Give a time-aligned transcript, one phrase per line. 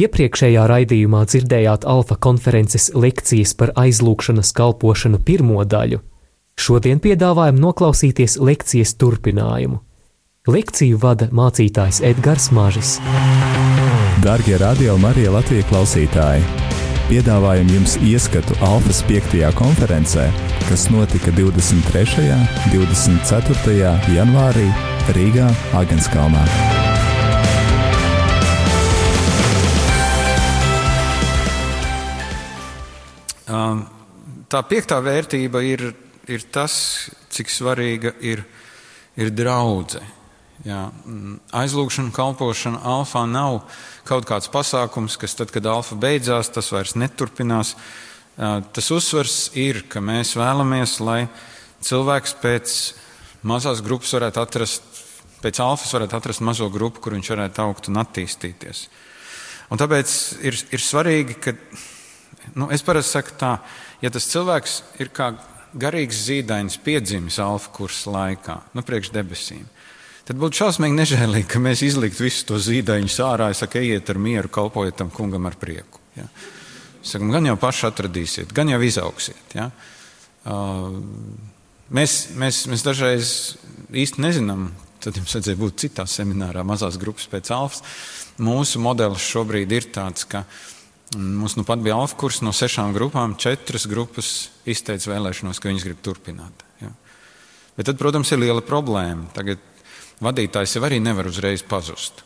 [0.00, 6.00] Iepriekšējā raidījumā dzirdējāt alfa konferences lekcijas par aizlūgšanas kalpošanu pirmo daļu.
[6.60, 9.80] Šodien piedāvājam noklausīties lekcijas turpinājumu.
[10.48, 12.96] Lekciju vada mācītājs Edgars Mažis.
[14.24, 16.44] Darbie radio Marija Latvijas klausītāji!
[17.10, 19.42] Piedāvājam jums ieskatu Alfas 5.
[19.58, 20.28] konferencē,
[20.68, 22.28] kas notika 23.
[22.36, 23.90] un 24.
[24.14, 24.68] janvārī
[25.16, 25.50] Rīgā,
[25.82, 26.46] Agenskalnā.
[34.50, 35.90] Tā piektā vērtība ir,
[36.30, 36.74] ir tas,
[37.30, 38.44] cik svarīga ir,
[39.18, 40.16] ir draudzene.
[40.60, 43.62] Jā, mm, aizlūgšana, kalpošana alfā nav
[44.04, 47.76] kaut kāds pasākums, kas tad, kad alfa beidzās, tas vairs neturpinās.
[48.36, 51.22] Tas uzsvars ir, ka mēs vēlamies, lai
[51.84, 52.74] cilvēks pēc
[53.48, 55.00] mazās grupas varētu atrast,
[55.40, 58.84] pēc alfas varētu atrast mazo grupu, kur viņš varētu augt un attīstīties.
[59.72, 60.14] Un tāpēc
[60.44, 61.56] ir, ir svarīgi, ka
[62.54, 63.54] Nu, es parasti saku tā,
[64.02, 65.32] ja tas cilvēks ir kā
[65.78, 69.66] garīgs zīdainis piedzimis alfa kursa laikā, nu, priekš debesīm,
[70.26, 73.50] tad būtu šausmīgi nežēlīgi, ka mēs izliktu visus to zīdaiņus ārā.
[73.52, 76.02] Es saku, ejiet ar mieru, kalpojiet tam kungam ar prieku.
[76.18, 76.26] Ja?
[77.06, 79.56] Saku, gan jau paši atradīsiet, gan jau izauksiet.
[79.56, 79.70] Ja?
[80.46, 80.98] Uh,
[81.94, 83.34] mēs, mēs, mēs dažreiz
[83.90, 84.70] īsti nezinām,
[85.00, 87.84] tad jums vajadzēja būt citā seminārā, mazās grupas pēc alfas.
[88.40, 90.79] Mūsu modelis šobrīd ir tāds, ka uh,
[91.18, 93.34] Mums nu pat bija alfa kurs no sešām grupām.
[93.34, 96.62] Četras grupas izteica vēlēšanos, ka viņas grib turpināt.
[96.78, 96.92] Ja.
[97.74, 99.26] Bet tad, protams, ir liela problēma.
[99.34, 99.58] Tagad
[100.22, 102.22] vadītājs jau arī nevar uzreiz pazust.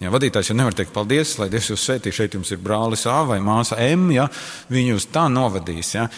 [0.00, 2.12] Ja, vadītājs jau nevar teikt, paldies, lai Dievs jūs svētī.
[2.12, 4.08] Šeit jums ir brālis A vai māsa M.
[4.12, 4.26] Ja,
[4.72, 5.92] viņi jūs tā novadīs.
[5.96, 6.08] Ja.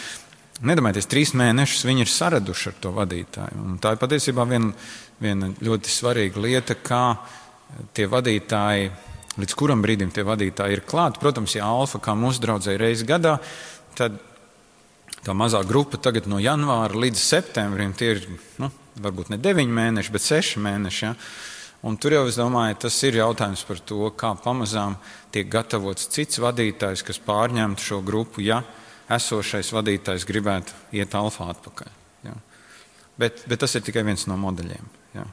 [0.59, 3.59] Nedomājieties, trīs mēnešus viņi ir saraduši ar to vadītāju.
[3.63, 4.71] Un tā ir patiesībā viena,
[5.19, 7.03] viena ļoti svarīga lieta, kā
[7.95, 8.91] tie vadītāji
[9.41, 11.21] līdz kuram brīdim tie vadītāji ir klāti.
[11.21, 13.37] Protams, ja alfa kā mūsu draudzēji reizi gadā,
[13.97, 14.17] tad
[15.25, 18.25] tā mazā grupa tagad no janvāra līdz septembrim tie ir
[18.61, 21.05] nu, varbūt ne deviņi mēneši, bet seši mēneši.
[21.05, 21.13] Ja?
[21.87, 24.97] Un tur jau es domāju, tas ir jautājums par to, kā pamazām
[25.31, 28.61] tiek gatavots cits vadītājs, kas pārņemtu šo grupu, ja
[29.09, 31.93] esošais vadītājs gribētu iet alfa atpakaļ.
[32.27, 32.35] Ja?
[33.19, 34.91] Bet, bet tas ir tikai viens no modeļiem.
[35.15, 35.25] Ja?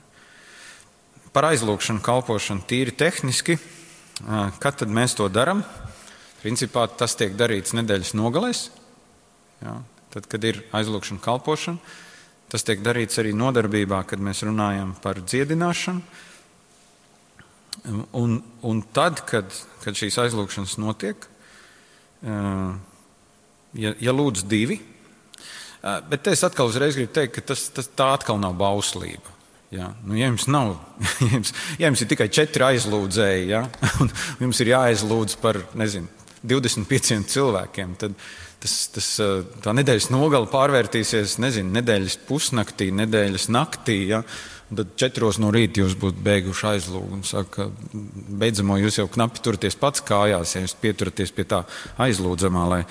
[1.34, 3.58] Par aizlūgšanu, kalpošanu tīri tehniski
[4.24, 5.60] Kad tad mēs to darām?
[6.40, 8.68] Principā tas tiek darīts nedēļas nogalēs,
[9.60, 9.74] jā,
[10.14, 11.94] tad, kad ir aizlūgšana, kalpošana.
[12.52, 16.00] Tas tiek darīts arī nodarbībā, kad mēs runājam par dziedināšanu.
[18.16, 19.50] Un, un tad, kad,
[19.82, 21.26] kad šīs aizlūgšanas notiek,
[22.22, 24.78] ja, ja lūdz divi,
[25.82, 29.35] bet es atkal uzreiz gribu teikt, ka tas, tas tā atkal nav bauslība.
[29.74, 30.76] Ja, nu, ja, jums nav,
[31.24, 33.64] ja jums, ja jums ir tikai četri aizlūdzēji, ja,
[34.02, 34.12] un
[34.46, 36.10] jums ir jāaizlūdz par nezinu,
[36.46, 38.14] 25 cilvēkiem, tad
[38.62, 39.08] tas, tas,
[39.64, 43.98] tā nedēļas nogala pārvērtīsies nezinu, nedēļas pusnaktī, nedēļas naktī.
[44.12, 44.22] Ja,
[44.70, 47.28] tad četros no rīta jūs būtu beiguši aizlūgt.
[47.28, 47.68] Saka,
[48.42, 51.62] beidzamo jūs jau knapi turaties pats kājās, ja jūs pieturaties pie tā
[52.02, 52.82] aizlūdzamā, lai,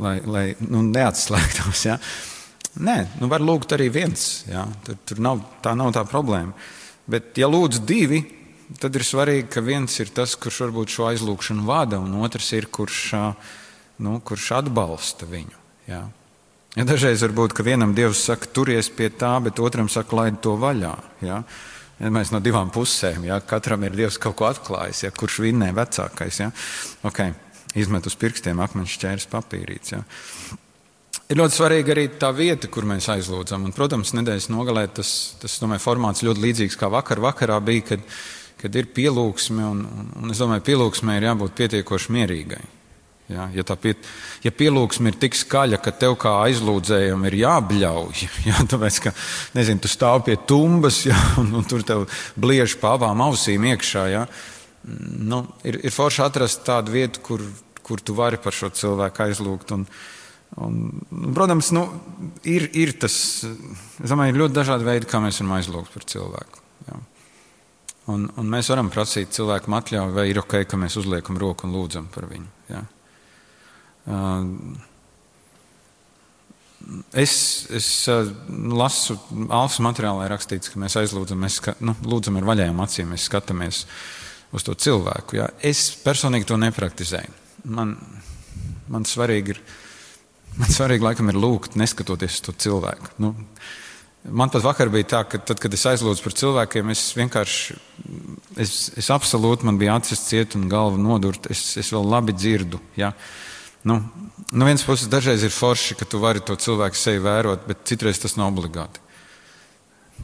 [0.00, 1.84] lai, lai nu, neatslēgtos.
[1.90, 1.98] Ja.
[2.78, 4.44] Nē, nu var lūgt arī viens.
[4.46, 6.54] Jā, tur, tur nav, tā nav tā problēma.
[7.08, 8.20] Bet, ja lūdz divi,
[8.78, 12.68] tad ir svarīgi, ka viens ir tas, kurš varbūt šo aizlūgšanu vada, un otrs ir,
[12.70, 13.00] kurš,
[14.04, 15.58] nu, kurš atbalsta viņu.
[15.88, 16.04] Jā.
[16.76, 20.38] Ja dažreiz var būt, ka vienam dievs saka, turies pie tā, bet otram saka, laid
[20.44, 20.94] to vaļā.
[21.24, 21.40] Ja?
[21.98, 25.10] Ja mēs no divām pusēm, ja katram ir dievs kaut ko atklājis, ja?
[25.10, 26.44] kurš vinnē vecākais.
[26.44, 26.52] Ja?
[27.08, 27.34] Okay.
[27.78, 29.96] Izmet uz pirkstiem akmeņa šķērs papīrīts.
[29.96, 30.04] Ja?
[31.28, 33.66] Ir ļoti svarīga arī tā vieta, kur mēs aizlūdzam.
[33.68, 35.10] Un, protams, nedēļas nogalē tas,
[35.42, 37.20] tas domāju, formāts ļoti līdzīgs kā vakar.
[37.20, 38.06] Vakarā bija, kad,
[38.62, 39.84] kad ir pielūgsme, un,
[40.22, 42.62] un, es domāju, pielūgsmē ir jābūt pietiekoši mierīgai.
[43.28, 43.92] Ja, ja, pie,
[44.40, 49.12] ja pielūgsme ir tik skaļa, ka tev kā aizlūdzējam ir jābļauj, ja, tāpēc, ka,
[49.58, 52.08] nezinu, tu stāv pie tumbas, ja, un, un tur tev
[52.40, 54.24] bliež pa abām ausīm iekšā, ja,
[54.88, 57.44] nu, ir, ir forši atrast tādu vietu, kur,
[57.84, 59.76] kur tu vari par šo cilvēku aizlūgt.
[59.76, 59.84] Un,
[60.56, 60.78] Un,
[61.36, 61.84] protams, nu,
[62.48, 63.14] ir, ir tas,
[63.44, 66.62] es domāju, ir ļoti dažādi veidi, kā mēs varam aizlūgt par cilvēku.
[66.88, 67.00] Jā.
[68.08, 71.76] Un, un mēs varam prasīt cilvēkam atļauju, vai ir ok, ka mēs uzliekam roku un
[71.76, 72.48] lūdzam par viņu.
[72.72, 72.82] Jā.
[77.12, 77.34] Es,
[77.74, 79.18] es lasu,
[79.52, 83.28] Alfa materiālā ir rakstīts, ka mēs aizlūdzam, mēs ska, nu, lūdzam ar vaļējām acīm, mēs
[83.28, 83.82] skatāmies
[84.56, 85.42] uz to cilvēku.
[85.42, 85.50] Jā.
[85.60, 87.36] Es personīgi to nepraktizēju.
[87.68, 87.92] Man,
[88.88, 89.62] man svarīgi ir
[90.56, 93.12] Man svarīgi, laikam, ir lūgt, neskatoties uz to cilvēku.
[93.22, 93.34] Nu,
[94.30, 97.76] Man pat vakar bija tā, ka tad, kad es aizlūdzu par cilvēkiem, es vienkārši,
[98.60, 101.52] es, es absolūti, man bija acis ciet un galva nodurta.
[101.54, 102.80] Es, es vēl labi dzirdu.
[102.98, 103.12] Ja?
[103.88, 104.00] Nu,
[104.50, 108.20] no vienas puses, dažreiz ir forši, ka tu vari to cilvēku sevi vērot, bet citreiz
[108.20, 109.00] tas nav obligāti.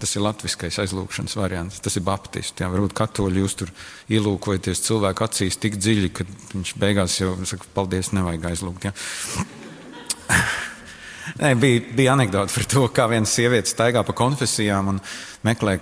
[0.03, 1.81] Tas ir latviskais aizlūgšanas variants.
[1.81, 2.59] Tas ir baptists.
[2.61, 3.71] Jā, varbūt katoļi jūs tur
[4.12, 8.91] ielūkojaties cilvēku acīs tik dziļi, ka viņš beigās jau saka, paldies, nevajag aizlūgt.
[8.91, 8.97] Jā.
[11.41, 15.00] Nē, bija, bija anekdote par to, kā viena sieviete staigā pa konfesijām un
[15.47, 15.79] meklē,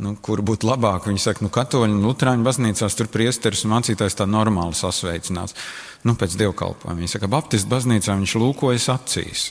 [0.00, 1.08] nu, kur būtu labāk.
[1.10, 5.56] Viņa saka, nu, katoļu un luterāņu baznīcās tur priesteris un mācītājs tā normāli sasveicinās.
[6.08, 6.96] Nu, pēc dievkalpojuma.
[7.00, 9.48] Viņa saka, Baptistu baznīcā viņš lūkojas acīs.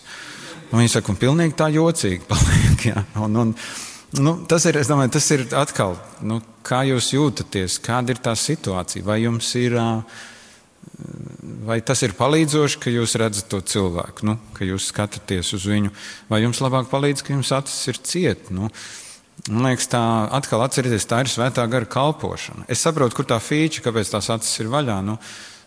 [0.71, 2.87] Un viņa saka, un pilnīgi tā jocīgi paliek.
[2.89, 3.05] Jā.
[3.21, 3.55] Un, un,
[4.25, 9.05] nu, tas ir, domāju, tas ir atkal, nu, kā jūs jūtaties, kāda ir tā situācija,
[9.05, 9.77] vai jums ir.
[9.77, 10.31] Uh,
[11.65, 15.91] Vai tas ir palīdzoši, ka jūs redzat to cilvēku, nu, ka jūs skatāties uz viņu,
[16.29, 18.51] vai jums labāk palīdz, ka jums acis ir ciet?
[18.53, 18.69] Nu,
[19.49, 20.01] man liekas, tā
[20.37, 22.67] atkal atcerieties, tā ir svētā gara kalpošana.
[22.71, 24.99] Es saprotu, kur tā fīča, kāpēc tās acis ir vaļā.
[25.05, 25.17] Nu,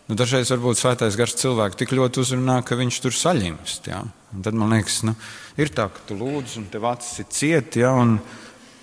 [0.07, 3.91] nu, dažreiz varbūt svētais gars cilvēku tik ļoti uzrunā, ka viņš tur saļimst.
[3.91, 4.01] Ja?
[4.45, 5.17] Tad man liekas, nu,
[5.59, 7.91] ir tā, ka tu lūdz, un tev acis ir ciet, ja?
[7.95, 8.17] un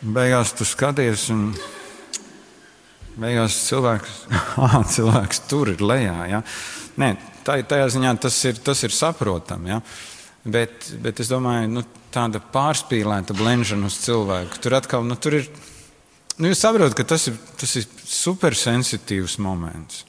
[0.05, 1.31] beigās tu skaties.
[1.35, 1.49] Un,
[3.17, 4.17] Beigās cilvēks,
[4.65, 6.17] ah, cilvēks tur ir lejā.
[6.29, 6.43] Ja?
[7.01, 7.15] Nē,
[7.47, 9.73] tā, tajā ziņā tas ir, tas ir saprotami.
[9.73, 9.81] Ja?
[10.47, 11.85] Bet, bet es domāju, nu,
[12.15, 14.61] tāda pārspīlēta blenžana uz cilvēku.
[14.63, 15.49] Tur atkal nu, tur ir.
[16.37, 20.05] Nu, jūs saprotat, ka tas ir, tas ir supersensitīvs moments.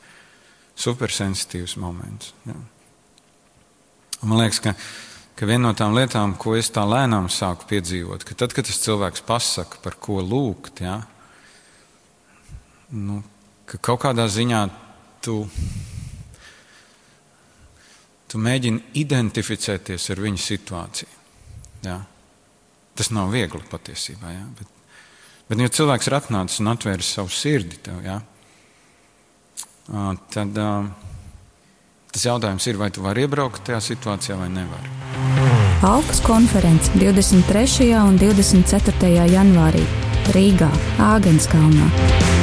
[0.77, 2.33] Supersensitīvs moments.
[2.45, 2.57] Ja?
[4.21, 4.73] Man liekas, ka,
[5.39, 8.81] ka viena no tām lietām, ko es tā lēnām sāku piedzīvot, ka tad, kad tas
[8.83, 10.99] cilvēks pasaka, par ko lūgt, ja,
[12.95, 13.21] nu,
[13.67, 14.61] ka kaut kādā ziņā
[15.25, 15.41] tu,
[18.31, 21.13] tu mēģini identificēties ar viņa situāciju.
[21.87, 21.97] Jā.
[22.97, 24.31] Tas nav viegli patiesībā.
[24.33, 24.71] Jā, bet,
[25.49, 28.17] bet, ja cilvēks ir atnācis un atvēris savu sirdi tev, jā,
[30.33, 34.95] tad tas jautājums ir, vai tu vari iebraukt tajā situācijā vai nevari.
[35.85, 37.91] Alkas konferences 23.
[38.01, 39.13] un 24.
[39.29, 39.85] janvārī
[40.33, 40.71] Rīgā,
[41.13, 42.36] Āgenskalnā.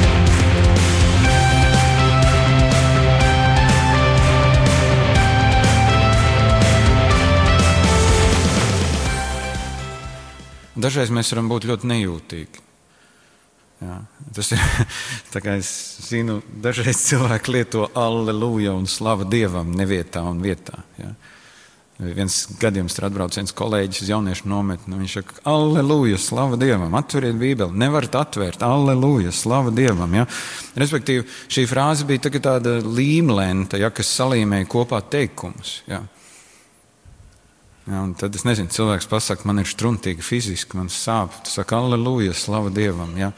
[10.85, 12.63] Dažreiz mēs varam būt ļoti nejūtīgi.
[13.83, 13.99] Jā,
[14.37, 14.61] tas ir
[15.33, 15.69] tā kā es
[16.07, 20.85] zinu, dažreiz cilvēki lieto alleluja un slavu dievam nevietā un vietā.
[21.01, 21.13] Jā.
[21.95, 24.97] Viens gadījums ir atbraucis kolēģis uz jauniešu nometni.
[24.99, 27.71] Viņš saka, Aleluja, slava Dievam, atveriet Bībeli.
[27.79, 30.11] Nevarat atvērt, Aleluja, slava Dievam.
[30.17, 30.25] Ja?
[30.75, 35.77] Respektīvi, šī frāze bija tā tāda līmlenta, ja, kas salīmēja kopā teikumus.
[35.87, 36.01] Ja?
[37.85, 41.35] Ja, tad es nezinu, cilvēks pasakā, man ir struntīgi fiziski, man sāp.
[41.45, 43.11] Tu saki, aleluja, slava Dievam.
[43.19, 43.29] Ja.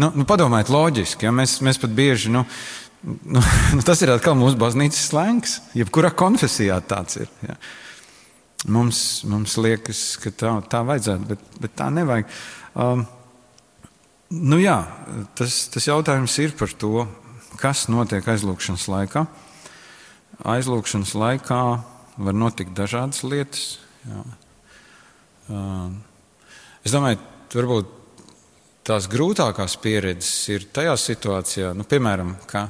[0.00, 1.26] Nu, nu, padomājiet, loģiski.
[1.28, 2.46] Ja, mēs, mēs pat bieži, nu,
[3.04, 3.42] nu,
[3.84, 5.56] tas ir atkal mūsu baznīcas slēngs.
[5.76, 7.28] Jebkurā konfesijā tāds ir.
[7.44, 7.58] Ja.
[8.72, 12.32] Mums, mums liekas, ka tā, tā vajadzētu, bet, bet tā nevajag.
[12.80, 13.04] Um,
[14.32, 14.78] nu jā,
[15.36, 17.04] tas, tas jautājums ir par to,
[17.60, 19.26] kas notiek aizlūgšanas laikā.
[20.56, 21.62] Aizlūgšanas laikā
[22.16, 23.68] var notikt dažādas lietas.
[24.08, 24.22] Jā.
[26.84, 27.18] Es domāju,
[27.52, 27.96] varbūt
[28.86, 32.68] tās grūtākās pieredzes ir tajā situācijā, nu, piemēram, ka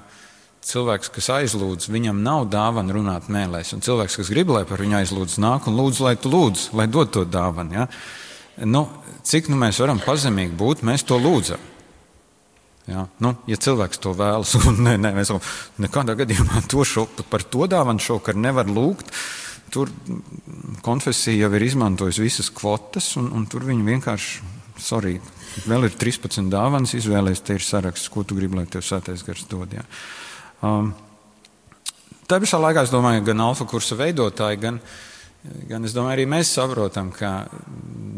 [0.67, 4.99] cilvēks, kas aizlūdz, viņam nav dāvana runāt mēlēs, un cilvēks, kas grib, lai par viņu
[5.01, 7.79] aizlūdz, nāk un lūdz, lai tu lūdz, lai dod to dāvanu.
[7.79, 7.87] Ja?
[8.69, 8.87] Nu,
[9.27, 11.69] cik nu mēs varam pazemīgi būt, mēs to lūdzam.
[12.91, 15.31] Ja, nu, ja cilvēks to vēlas, un nē, nē, mēs
[15.81, 19.13] nekādā gadījumā to šo, par to dāvanu šovakar nevar lūgt,
[19.70, 19.91] Tur
[20.82, 24.48] konfesija jau ir izmantojusi visas kvotas, un, un tur viņi vienkārši,
[24.82, 25.19] sorry,
[25.70, 29.46] vēl ir 13 dāvanas, izvēlēties, te ir saraksts, ko tu gribi, lai tev sētais gars
[29.50, 29.79] dod.
[29.79, 29.86] Jā.
[30.67, 30.91] Um,
[32.31, 34.77] Tā pašā laikā es domāju, gan alfa kursa veidotāji, gan,
[35.67, 37.48] gan domāju, arī mēs saprotam, ka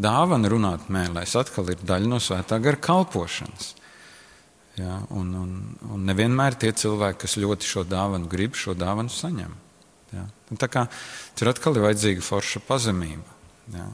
[0.05, 3.71] dāvana runāt mēlēs atkal ir daļa no svētā gara kalpošanas.
[4.77, 5.55] Ja, un, un,
[5.89, 9.57] un nevienmēr tie cilvēki, kas ļoti šo dāvanu grib, šo dāvanu saņem.
[10.13, 10.27] Ja.
[10.53, 10.85] Un tā kā
[11.37, 13.37] tur atkal ir vajadzīga forša pazemība.
[13.73, 13.89] Ja.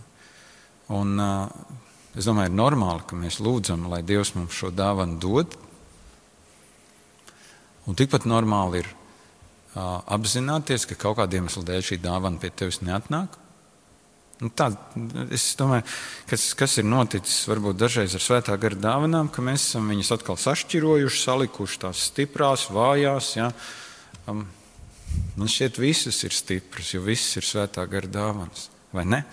[0.91, 1.15] Un,
[2.17, 5.55] es domāju, ir normāli, ka mēs lūdzam, lai Dievs mums šo dāvanu dod.
[7.89, 12.81] Un tikpat normāli ir uh, apzināties, ka kaut kādiem iemesliem dēļ šī dāvana pie tevis
[12.85, 13.38] neatnāk.
[14.39, 14.69] Nu, tā,
[15.35, 15.83] es domāju,
[16.29, 20.39] kas, kas ir noticis varbūt dažreiz ar svētā gara dāvanām, ka mēs esam viņus atkal
[20.39, 23.33] sašķirojuši, salikuši tās stiprās, vājās.
[23.35, 23.49] Ja?
[24.31, 24.45] Um,
[25.39, 28.67] Man šķiet, visas ir stipras, jo visas ir svētā gara dāvanas.
[28.95, 29.23] Vai ne?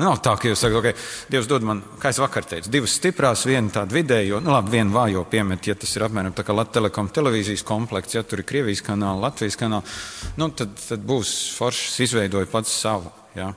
[0.00, 3.42] Nav tā, ka jūs sakat, ok, Dievs dod man, kā es vakar teicu, divas stiprās,
[3.44, 6.78] viena tāda vidējo, nu labi, viena vājo piemet, ja tas ir apmēram tā kā Latvijas
[6.78, 9.84] telekom televīzijas komplekts, ja tur ir Krievijas kanāla, Latvijas kanāla,
[10.40, 13.12] nu tad, tad būs foršs izveidoja pats savu.
[13.36, 13.50] Ja.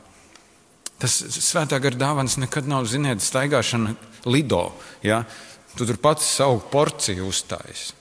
[1.00, 3.96] Tas svētā gara dāvans nekad nav, ziniet, staigāšana
[4.28, 4.66] lido.
[5.08, 5.24] Ja.
[5.76, 7.94] Tu tur pats savu porciju uzstājas.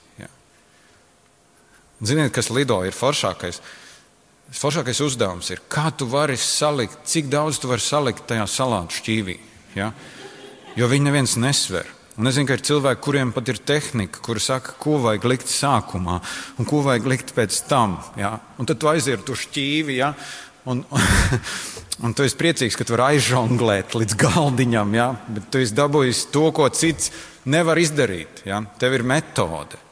[2.03, 3.61] Ziniet, kas lido ir foršākais?
[4.55, 9.37] Foršākais uzdevums ir, kā tu vari salikt, cik daudz tu vari salikt tajā salātu šķīvī.
[9.77, 9.91] Ja?
[10.75, 11.87] Jo viņi neviens nesver.
[12.15, 15.51] Un es zinu, ka ir cilvēki, kuriem pat ir tehnika, kuri saka, ko vajag likt
[15.51, 16.19] sākumā
[16.59, 17.97] un ko vajag likt pēc tam.
[18.19, 18.37] Ja?
[18.59, 19.97] Un tad tu aiziet uz šķīvi.
[19.99, 20.13] Ja?
[20.71, 20.83] Un,
[22.05, 25.09] un tu esi priecīgs, ka tu vari aizžonglēt līdz galdiņam, ja?
[25.27, 27.11] bet tu esi dabūjis to, ko cits
[27.51, 28.45] nevar izdarīt.
[28.47, 28.61] Ja?
[28.79, 29.84] Tev ir metode.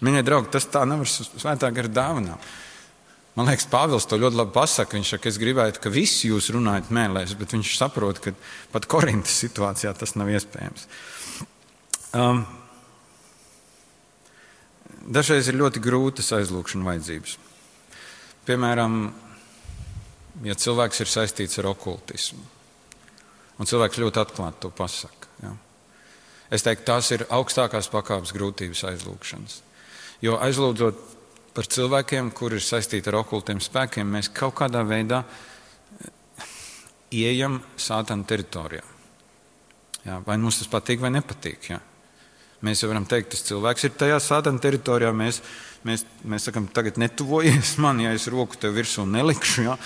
[0.00, 2.50] Mīļie draugi, tas tā nevar svētā gara dāvināt.
[3.36, 4.96] Man liekas, Pāvils to ļoti labi pasaka.
[4.98, 8.34] Viņš saka, es gribētu, ka visi jūs runājat mēlēs, bet viņš saprot, ka
[8.72, 10.88] pat Korintas situācijā tas nav iespējams.
[12.18, 12.42] Um,
[15.06, 17.36] dažreiz ir ļoti grūtas aizlūgšana vajadzības.
[18.48, 18.98] Piemēram,
[20.48, 22.42] ja cilvēks ir saistīts ar okultismu,
[23.60, 25.30] un cilvēks ļoti atklāti to pasaka.
[25.44, 25.54] Ja?
[26.50, 29.60] Es teiktu, tās ir augstākās pakāpes grūtības aizlūgšanas.
[30.20, 31.06] Jo aizlūdzot
[31.56, 36.10] par cilvēkiem, kuri ir saistīti ar okultiem spēkiem, mēs kaut kādā veidā eh,
[37.22, 38.84] ieejam sātana teritorijā.
[40.04, 41.72] Jā, vai mums tas patīk vai nepatīk?
[41.72, 41.80] Jā.
[42.64, 45.10] Mēs jau varam teikt, tas cilvēks ir tajā sātana teritorijā.
[45.16, 45.40] Mēs,
[45.88, 49.66] mēs, mēs sakām, tagad netuvojies man, ja es roku tev virsū nelikšu.
[49.68, 49.76] Jā.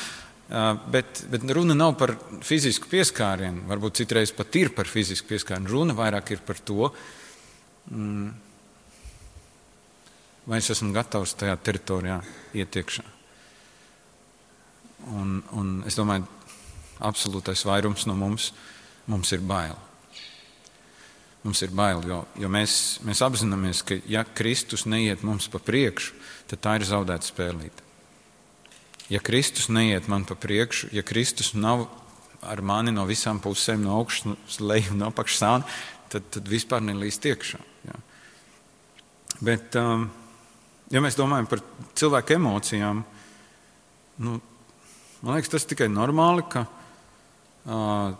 [0.92, 2.12] Bet, bet runa nav par
[2.44, 3.64] fizisku pieskārienu.
[3.70, 5.70] Varbūt citreiz pat ir par fizisku pieskārienu.
[5.70, 6.90] Runa vairāk ir par to,
[7.90, 8.28] mm,
[10.46, 12.20] vai es esmu gatavs tajā teritorijā
[12.56, 13.04] iet iekšā.
[15.14, 16.26] Un, un es domāju,
[17.04, 18.52] absolūtais vairums no mums,
[19.10, 19.76] mums ir bail.
[21.44, 26.14] Mums ir bail, jo, jo mēs, mēs apzināmies, ka ja Kristus neiet mums pa priekšu,
[26.48, 27.84] tad tā ir zaudēta spēlīte.
[29.12, 31.84] Ja Kristus neiet man pa priekšu, ja Kristus nav
[32.44, 35.68] ar mani no visām pusēm, no augšas, lejas, no apakšas,
[36.12, 37.60] tad, tad vispār nelīst iekšā.
[37.88, 38.00] Ja.
[39.44, 40.08] Bet, um,
[40.94, 41.62] ja mēs domājam par
[41.98, 43.02] cilvēku emocijām,
[44.22, 44.34] nu,
[45.20, 48.12] man liekas, tas tikai normāli, ka uh,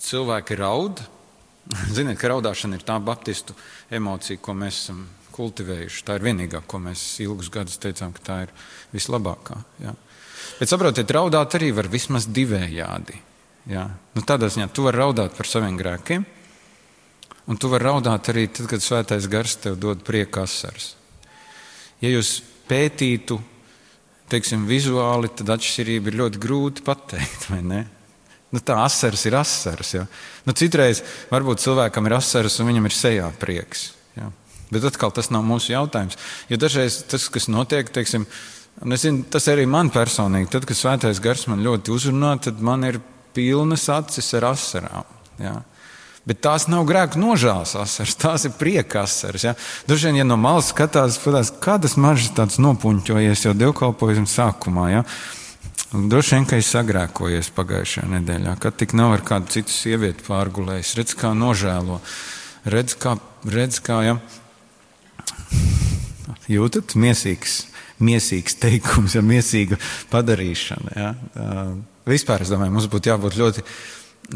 [0.00, 1.02] cilvēki raud.
[1.96, 3.56] Ziniet, ka raudāšana ir tā baptistu
[3.92, 5.02] emocija, ko mēs esam
[5.34, 6.04] kultivējuši.
[6.06, 8.54] Tā ir vienīgā, ko mēs ilgus gadus teicām, ka tā ir
[8.94, 9.58] vislabākā.
[9.82, 9.94] Ja.
[10.58, 13.18] Bet saprotiet, raudāt arī var vismaz divējādi.
[13.70, 13.86] Ja.
[14.16, 16.24] Nu, tādā ziņā tu vari raudāt par saviem grēkiem,
[17.50, 20.94] un tu vari raudāt arī tad, kad svētais gars tev dod prieku asaras.
[22.00, 22.38] Ja jūs
[22.70, 23.38] pētītu,
[24.30, 27.50] teiksim, vizuāli, tad atšķirība ir ļoti grūti pateikt?
[28.50, 29.94] Nu, tā asars ir asars.
[29.94, 30.04] Ja?
[30.46, 33.90] Nu, citreiz varbūt cilvēkam ir asars un viņam ir sejā prieks.
[34.16, 34.30] Ja?
[34.70, 36.18] Bet atkal tas nav mūsu jautājums.
[36.50, 38.26] Jo dažreiz tas, kas notiek, teiksim,
[38.98, 43.00] zinu, tas arī man personīgi, tad, kad svētais gars man ļoti uzrunā, tad man ir
[43.34, 45.16] pilnas acis ar asarām.
[45.42, 45.60] Ja?
[46.30, 49.48] Bet tās nav grēka nožēlas asaras, tās ir prieka asaras.
[49.48, 49.56] Ja?
[49.90, 54.84] Dažreiz, ja no malas skatās, skatās kādas maržas tāds nopuņķojies jau dievkalpojuma sākumā.
[54.92, 55.02] Ja?
[55.90, 60.94] Droši vien, ka es sagrēkojies pagājušajā nedēļā, kad tik nav ar kādu citu sievieti pārgulējis.
[61.00, 61.98] Redz, kā nožēlo,
[62.70, 64.18] redz, kā, redz, kā ja?
[66.46, 67.64] jūtat miesīgs,
[67.98, 69.82] miesīgs teikums, ja miesīga
[70.14, 70.94] padarīšana.
[70.94, 71.14] Ja?
[72.06, 73.66] Vispār es domāju, mums būtu jābūt ļoti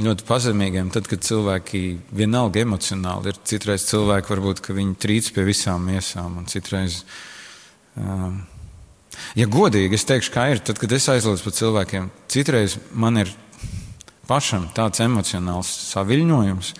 [0.01, 1.83] ļoti pazemīgiem, tad, kad cilvēki
[2.15, 3.39] vienalga emocionāli ir.
[3.47, 4.65] Citreiz cilvēki varbūt
[5.01, 7.03] trīc pie visām miesām, un citreiz,
[7.97, 8.41] um,
[9.39, 13.31] ja godīgi, es teikšu, kā ir, tad, kad es aizlūdzu par cilvēkiem, citreiz man ir
[14.29, 16.75] pašam tāds emocionāls saviņojums,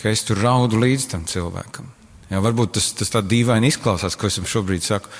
[0.00, 1.90] ka es tur raudu līdz tam cilvēkam.
[2.30, 5.10] Jā, varbūt tas, tas tā dīvaini izklausās, ko es šobrīd saku,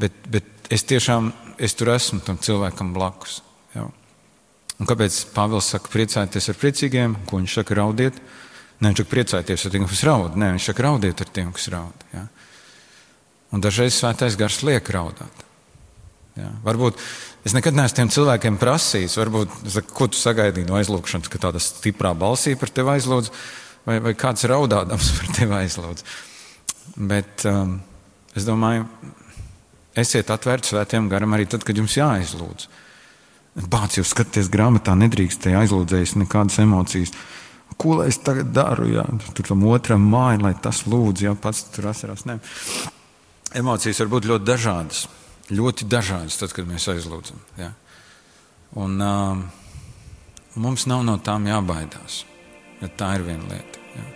[0.00, 3.42] bet, bet es tiešām es tur esmu tam cilvēkam blakus.
[4.82, 8.16] Un kāpēc Pāvils saka, priecājieties ar priecīgiem, ko viņš saka, raudiet?
[8.80, 10.38] Nē, viņš saka, priecājieties ar tiem, kas raud.
[10.40, 12.06] Nē, viņš saka, raudiet ar tiem, kas raud.
[12.14, 12.24] Ja?
[13.54, 15.44] Un dažreiz svētais gars liek raudāt.
[16.34, 16.50] Ja?
[16.66, 16.98] Varbūt
[17.46, 21.62] es nekad neesmu tiem cilvēkiem prasījis, varbūt, saku, ko tu sagaidīji no aizlūgšanas, ka tāda
[21.62, 23.30] stiprā balsī par tevi aizlūdz,
[23.86, 26.06] vai, vai kāds raudādams par tevi aizlūdz.
[27.14, 27.78] Bet um,
[28.34, 28.88] es domāju,
[29.94, 32.66] esiet atvērti svētiem garam arī tad, kad jums jāaizlūdz.
[33.54, 37.12] Bācis jau skaties grāmatā, nedrīkstēja aizlūdzējis nekādas emocijas.
[37.78, 38.88] Ko lai es tagad daru?
[38.90, 39.04] Jā?
[39.34, 42.26] Tur tam otram māja, lai tas lūdz, ja pats tur asarās.
[42.26, 42.40] Nē.
[43.54, 45.04] Emocijas var būt ļoti dažādas.
[45.54, 47.38] Ļoti dažādas, tad, kad mēs aizlūdzam.
[47.60, 47.70] Ja?
[48.80, 49.38] Un, uh,
[50.58, 52.24] mums nav no tām jābaidās.
[52.82, 53.86] Ja tā ir viena lieta.
[53.94, 54.06] Jā.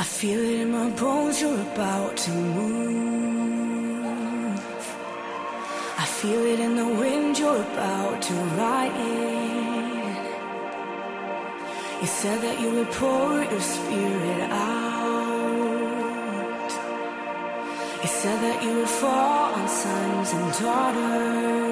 [0.00, 3.75] I feel it in my bones, you're about to move.
[6.26, 10.16] Feel it in the wind, you're about to ride in.
[12.00, 15.00] You said that you would pour your spirit out.
[18.02, 21.65] You said that you would fall on sons and daughters.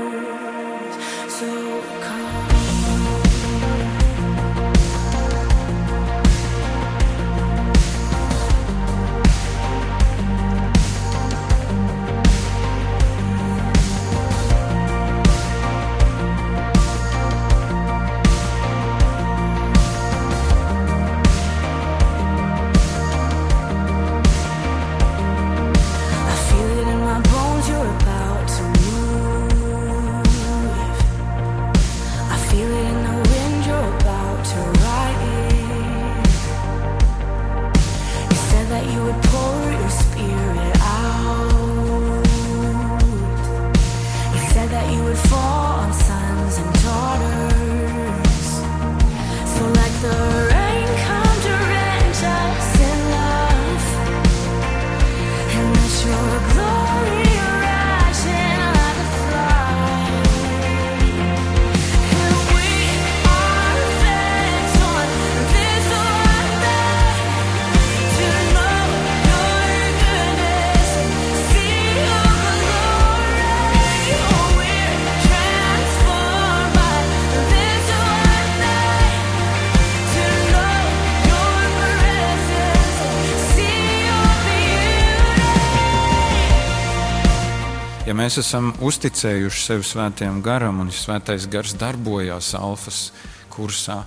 [88.34, 93.12] Mēs esam uzticējuši sevi svētajam garam un svētais gars darbojās alfas
[93.52, 94.00] kursā,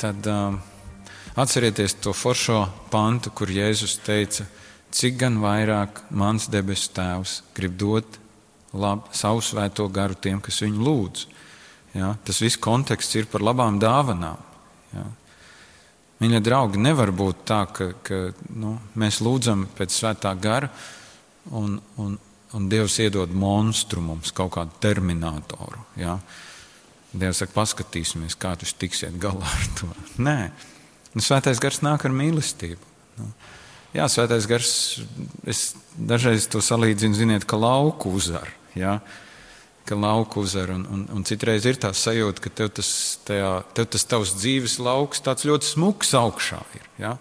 [0.00, 0.56] tad um,
[1.36, 4.46] atcerieties to foršo pantu, kur Jēzus teica,
[4.88, 8.16] cik gan vairāk mans debesu tēvs grib dot
[8.72, 11.28] lab, savu svēto garu tiem, kas viņu lūdz.
[11.92, 12.14] Ja?
[12.24, 14.40] Tas viss konteksts ir par labām dāvanām.
[14.94, 15.04] Ja?
[16.24, 20.72] Mīļie draugi, nevar būt tā, ka, ka nu, mēs lūdzam pēc svētā gara
[21.52, 22.16] un, un,
[22.54, 25.82] un Dievs iedod monstru mums, kaut kādu terminātoru.
[25.98, 26.18] Ja?
[27.16, 29.90] Dievs saka, paskatīsimies, kā tu tiksiet galā ar to.
[30.22, 30.38] Nē,
[31.14, 32.94] nu, svētais gars nāk ar mīlestību.
[33.18, 33.30] Nu,
[33.96, 34.72] jā, svētais gars,
[35.48, 38.50] es dažreiz to salīdzinu, ziniet, ka lauku uzvar.
[38.76, 38.98] Ja?
[39.86, 42.90] Ka lauku uzvar, un, un, un citreiz ir tā sajūta, ka tev tas,
[43.26, 46.90] tajā, tev tas tavs dzīves lauks tāds ļoti smuks augšā ir.
[47.00, 47.16] Ja?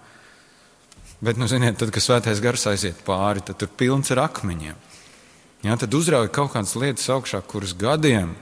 [1.24, 4.84] Bet, nu, ziniet, tad, kad svētais gars aiziet pāri, tad tur pilns ar akmeņiem.
[5.66, 8.36] Ja, tad uzrauj kaut kādas lietas augšā, kuras gadiem,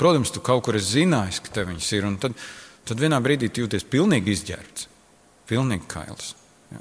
[0.00, 2.06] protams, tu kaut kur esi zinājis, ka tev viņas ir.
[2.24, 2.34] Tad,
[2.88, 4.88] tad vienā brīdī jūties pilnīgi izģērbts,
[5.50, 6.32] pilnīgi kails.
[6.74, 6.80] Ja.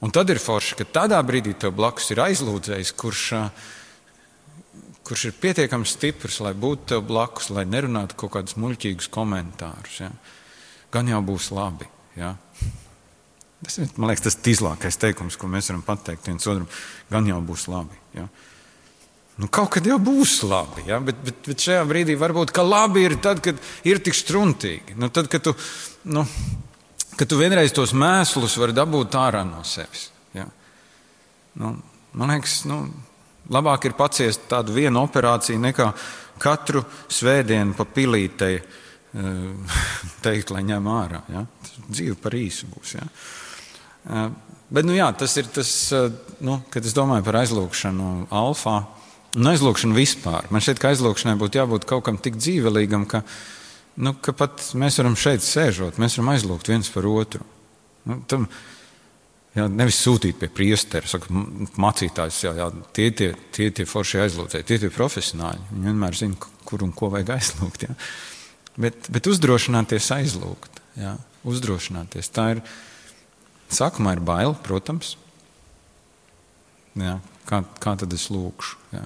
[0.00, 3.26] Un tad ir forši, ka tādā brīdī tev blakus ir aizlūdzējs, kurš,
[5.04, 10.00] kurš ir pietiekami stiprs, lai būtu tev blakus, lai nerunātu kaut kādus muļķīgus komentārus.
[10.06, 10.10] Ja.
[10.96, 11.92] Gan jau būs labi.
[12.16, 12.32] Ja.
[13.60, 16.68] Tas ir liekas, tas tīzlākais teikums, ko mēs varam pateikt viens otram.
[17.12, 18.04] Gan jau būs labi.
[18.16, 18.30] Ja.
[19.36, 20.96] Nu, kaut kad jau būs labi, ja?
[21.04, 24.96] bet, bet, bet šajā brīdī varbūt labi ir tad, kad ir tik struntīgi.
[24.96, 25.52] Nu, tad, kad tu,
[26.08, 26.22] nu,
[27.16, 30.08] kad tu vienreiz tos mēslus vari dabūt ārā no sevis.
[30.32, 30.46] Ja?
[31.60, 31.74] Nu,
[32.16, 32.86] man liekas, nu,
[33.52, 35.90] labāk ir paciest tādu vienu operāciju nekā
[36.40, 39.76] katru svētdienu pa pilītei eh,
[40.24, 41.22] teikt, lai ņem ārā.
[41.32, 41.44] Ja?
[41.86, 42.96] Dzīve par īsu būs.
[42.96, 43.06] Ja?
[44.08, 44.28] Eh,
[44.70, 46.08] bet, nu, jā, tas ir tas, eh,
[46.40, 48.80] nu, kad es domāju par aizlūgšanu alfā.
[49.36, 50.46] Un aizlūgšana vispār.
[50.52, 53.20] Man šķiet, ka aizlūgšanai būtu jābūt kaut kam tik dzīvelīgam, ka,
[54.00, 57.44] nu, ka pat mēs varam šeit sēžot, mēs varam aizlūgt viens par otru.
[58.08, 58.46] Nu, tam,
[59.56, 61.28] jā, nevis sūtīt pie priestera, saka,
[61.82, 65.68] mācītājs, jā, jā, tie tie, tie, tie forši aizlūdzēji, tie tie profesionāļi.
[65.72, 67.84] Viņi vienmēr zina, kur un ko vajag aizlūgt.
[67.90, 67.96] Jā.
[68.86, 71.12] Bet, bet uzdrošināties aizlūgt, jā,
[71.48, 72.32] uzdrošināties.
[72.32, 72.62] Tā ir,
[73.72, 75.12] sākumā ir bail, protams.
[76.96, 78.80] Jā, kā, kā tad es lūkšu?
[78.96, 79.04] Jā.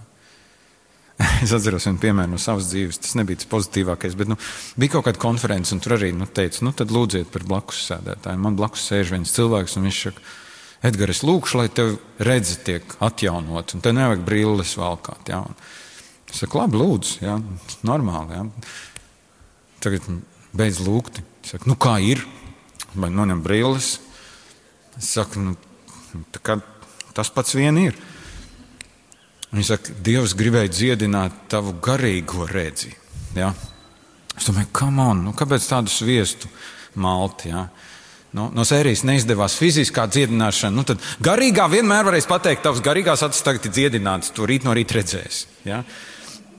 [1.45, 3.01] es atceros vienu piemēru no savas dzīves.
[3.05, 4.39] Tas nebija tas pozitīvākais, bet nu,
[4.81, 8.41] bija kaut kāda konference, un tur arī nu, teica, nu, tad lūdziet par blakus sēdētāju.
[8.41, 10.25] Man blakus sēž viens cilvēks, un viņš saka,
[10.81, 15.29] Edgars, es lūkšu, lai tev redzi tiek atjaunot, un tev nevajag brilles valkāt.
[15.29, 15.43] Ja?
[16.31, 17.37] Es saku, labi, lūdzu, ja?
[17.85, 18.39] normāli.
[18.39, 18.47] Ja?
[19.85, 20.09] Tagad
[20.57, 21.21] beidz lūgt.
[21.45, 22.25] Saku, nu kā ir?
[22.97, 23.99] Vai noņem brilles?
[24.97, 25.53] Es saku, nu,
[26.41, 28.01] tas pats vien ir.
[29.51, 32.93] Viņa saka, Dievs gribēja dziedināt tavu garīgo redzi.
[33.35, 33.51] Ja?
[34.37, 36.51] Es domāju, on, nu, kāpēc tādu sviestu
[36.95, 37.45] malt?
[37.49, 37.67] Ja?
[38.37, 40.75] Nu, no sērijas neizdevās fiziskā dziedināšana.
[40.77, 44.75] Nu, tad garīgā vienmēr varēs pateikt, tavs garīgās acis tagad ir dziedināts, to rīt no
[44.77, 45.43] rīta redzēs.
[45.67, 45.83] Ja?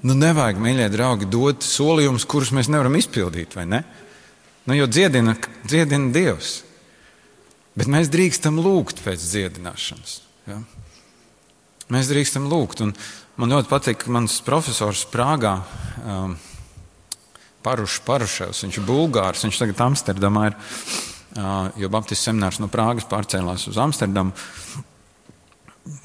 [0.04, 3.82] Nu, nevajag, mīļie draugi, dot solījumus, kurus mēs nevaram izpildīt, vai ne?
[4.67, 6.60] Nu, jo dziedina, dziedina Dievs.
[7.80, 10.19] Bet mēs drīkstam lūgt pēc dziedināšanas.
[10.51, 10.60] Ja?
[11.91, 12.82] Mēs drīkstam lūgt.
[12.86, 12.93] Un
[13.41, 15.58] man ļoti patīk, mans profesors Prāgā,
[16.06, 16.38] um,
[17.65, 20.56] Parušs Paruševs, viņš ir bulgārs, viņš tagad Amsterdamā ir,
[21.36, 24.34] uh, jo Baptistu seminārs no Prāgas pārcēlās uz Amsterdamu.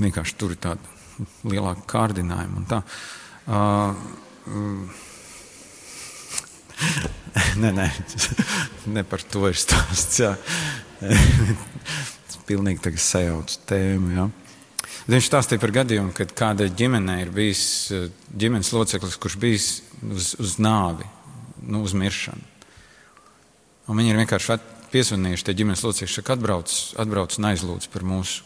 [0.03, 0.83] Vienkārši tur ir tāda
[1.47, 2.65] lielāka kārdinājuma.
[2.69, 2.81] Tā.
[3.47, 3.95] Uh,
[4.51, 4.89] mm,
[7.63, 7.87] nē, nē,
[8.97, 10.19] ne par to ir stāsts.
[10.99, 14.13] Tas pilnīgi sajauc tēmu.
[14.17, 14.27] Ja?
[15.07, 17.65] Viņš stāstīja par gadījumu, kad kāda ģimene ir bijis
[17.95, 19.67] eh, ģimenes loceklis, kurš bijis
[20.03, 21.07] uz, uz nāvi,
[21.63, 22.55] nu, uz miršanu.
[23.87, 24.57] Un viņi ir vienkārši
[24.91, 28.43] piesvanījuši tie ģimenes locekļi, ka atbrauc, atbrauc un aizlūdz par mūsu.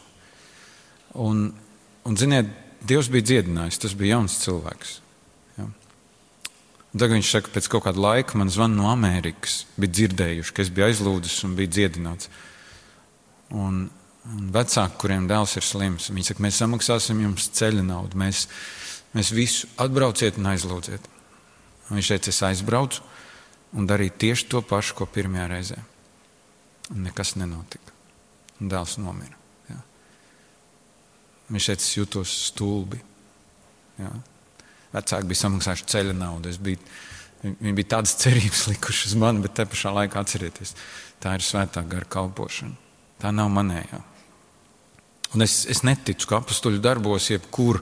[1.20, 1.46] Un,
[2.06, 4.92] un ziniet, Dievs bija dziedinājis, tas bija jauns cilvēks.
[5.58, 5.66] Ja?
[6.94, 10.72] Tagad viņš saka, pēc kaut kāda laika man zvan no Amerikas, bija dzirdējuši, ka es
[10.72, 12.30] biju aizlūdzis un biju dziedināts.
[13.52, 13.82] Un,
[14.28, 18.46] un vecāki, kuriem dēls ir slims, viņi saka, mēs samaksāsim jums ceļa naudu, mēs,
[19.16, 21.08] mēs visu atbrauciet un aizlūdziet.
[21.88, 23.02] Un viņš teica, es aizbraucu
[23.74, 25.78] un darīju tieši to pašu, ko pirmajā reizē.
[26.94, 27.94] Un nekas nenotika.
[28.60, 29.38] Un dēls nomira.
[31.50, 33.00] Viņš teica, es jutos stulbi.
[33.98, 34.10] Jā.
[34.92, 36.52] Vecāki bija samaksājuši ceļa naudu.
[36.62, 36.78] Biju,
[37.42, 40.76] viņi bija tādas cerības likušas uz mani, bet te pašā laikā atcerieties,
[41.22, 42.89] tā ir svētā gara kalpošana.
[43.20, 44.00] Tā nav manējā.
[45.34, 47.78] Un es, es neticu, ka apstuļu darbos, jebkur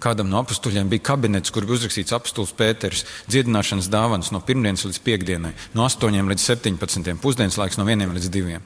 [0.00, 5.00] kādam no apstuļiem bija kabinets, kur bija uzrakstīts apstuļs Pēters, dziedināšanas dāvāns no pirmdienas līdz
[5.06, 8.60] piekdienai, no 8 līdz 17, pusdienas laiks no 1 līdz 2.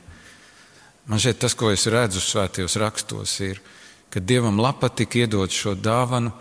[1.11, 3.61] Man šeit tas, ko es redzu svētajos rakstos, ir,
[4.09, 6.33] ka Dievam lapa tika iedot šo dāvanu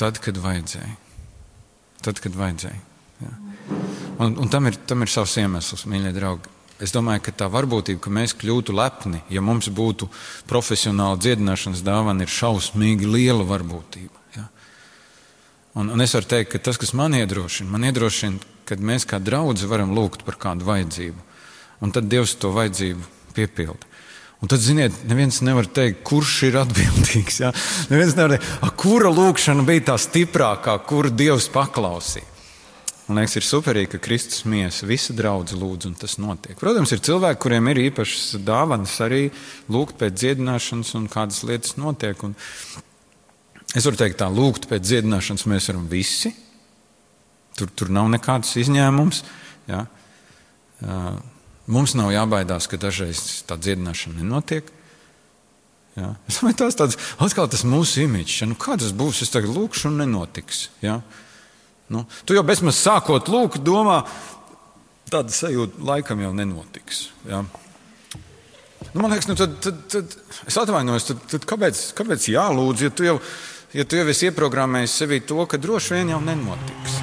[0.00, 0.96] tad, kad vajadzēja.
[2.00, 2.80] Tad, kad vajadzēja.
[3.20, 3.34] Ja.
[4.24, 6.56] Un, un tam, ir, tam ir savs iemesls, mīļie draugi.
[6.80, 10.08] Es domāju, ka tā varbūtība, ka mēs kļūtu lepni, ja mums būtu
[10.48, 14.22] profesionāla dziedināšanas dāvana, ir šausmīgi liela varbūtība.
[14.38, 14.46] Ja?
[15.76, 19.20] Un, un es varu teikt, ka tas, kas man iedrošina, man iedrošina, kad mēs kā
[19.20, 21.28] draugi varam lūgt par kādu vajadzību,
[21.84, 23.88] un tad Dievs to vajadzību piepilda.
[24.40, 27.42] Un tad, ziniet, neviens nevar teikt, kurš ir atbildīgs.
[27.42, 27.52] Ja?
[27.92, 32.39] Neviens nevar teikt, kura lūkšana bija tā stiprākā, kuru Dievs paklausīja.
[33.10, 36.54] Man liekas, ir superīgi, ka Kristus miesa visa draudz lūdz, un tas notiek.
[36.60, 39.24] Protams, ir cilvēki, kuriem ir īpašas dāvanas arī
[39.66, 42.22] lūgt pēc dziedināšanas, un kādas lietas notiek.
[42.22, 42.36] Un
[43.74, 46.30] es varu teikt, tā lūgt pēc dziedināšanas mēs varam visi.
[47.58, 49.24] Tur, tur nav nekāds izņēmums.
[49.72, 49.82] Ja?
[50.80, 51.18] Uh,
[51.70, 54.66] Mums nav jābaidās, ka dažreiz tā dziedināšana nenotiek.
[55.94, 56.14] Ja?
[56.26, 58.02] Es domāju, tas tāds atkal tas mūsu.
[58.02, 58.48] Ja?
[58.50, 59.22] Nu, kā tas būs?
[59.22, 60.64] Es tagad lūkšu un nenotiks.
[60.82, 60.98] Ja?
[61.90, 64.04] Nu, tu jau bezmaz sākot lūgt, domā,
[65.10, 67.08] tāda sajūta laikam jau nenotiks.
[67.26, 67.42] Ja?
[68.92, 70.14] Nu, man liekas, nu, tad, tad, tad
[70.46, 73.16] es atvainojos, tad, tad kāpēc, kāpēc jālūdz, ja tu jau,
[73.74, 77.00] ja tu jau esi ieprogrammējis sevī to, ka droši vien jau nenotiks.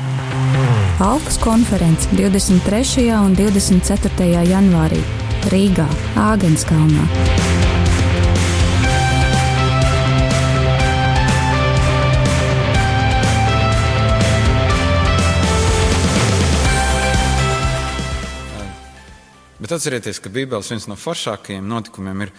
[1.03, 3.11] Alpas konferences 23.
[3.19, 4.31] un 24.
[4.49, 5.03] janvārī
[5.51, 5.85] Rīgā,
[6.31, 7.46] Āgenskalnā.
[19.67, 22.29] Bet atcerieties, ka Bībeles viens no foršākajiem notikumiem ir,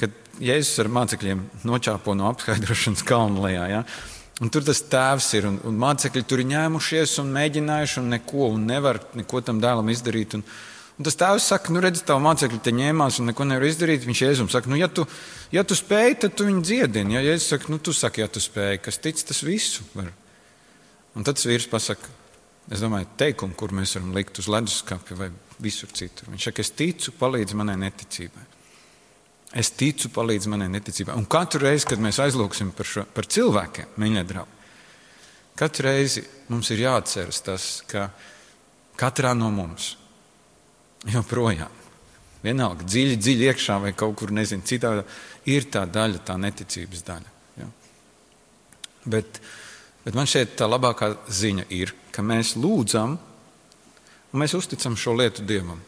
[0.00, 3.64] kad Jēzus ar mācekļiem noķāpo no apskaidrošanas kalna lejā.
[3.68, 3.80] Ja?
[4.40, 8.46] Un tur tas tēvs ir, un, un mācekļi tur ir ņēmušies un mēģinājuši, un neko,
[8.54, 10.38] un nevar neko tam dēlam izdarīt.
[10.38, 10.46] Un,
[10.96, 14.06] un tas tēvs saka, nu, redz, tavu mācekļi te ņēmās un neko nevar izdarīt.
[14.08, 15.04] Viņš Jēzum saka, nu, ja tu,
[15.52, 17.18] ja tu spēj, tad tu viņu dziedini.
[17.18, 20.08] Ja Jēzus saka, nu, tu saki, ja tu spēj, kas tic, tas visu var.
[21.12, 22.16] Un tad vīrs pasaka,
[22.72, 25.28] es domāju, teikumu, kur mēs varam likt uz leduskapja vai
[25.62, 26.30] visur citur.
[26.32, 28.44] Viņš saka, es ticu, palīdz manai neticībai.
[29.58, 31.16] Es ticu, palīdz manai neticībai.
[31.16, 34.58] Un katru reizi, kad mēs aizlūgsim par, šo, par cilvēkiem, mīļie draugi,
[35.58, 38.10] katru reizi mums ir jāatceras tas, ka
[38.98, 39.94] katrā no mums
[41.08, 41.72] joprojām,
[42.42, 45.06] vienalga dziļi, dziļi iekšā vai kaut kur, nezinu, citādi,
[45.50, 47.32] ir tā daļa, tā neticības daļa.
[47.62, 47.70] Ja?
[49.08, 49.40] Bet,
[50.04, 53.16] bet man šeit tā labākā ziņa ir, ka mēs lūdzam,
[54.32, 55.80] un mēs uzticam šo lietu Dievam.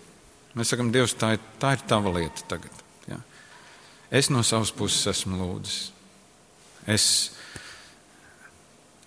[0.58, 2.80] Mēs sakam, Dievs, tā ir, tā ir tava lieta tagad.
[4.10, 5.78] Es no savas puses esmu lūdzis.
[6.90, 7.04] Es,